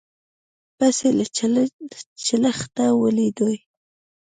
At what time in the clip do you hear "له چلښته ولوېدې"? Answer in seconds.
1.55-3.55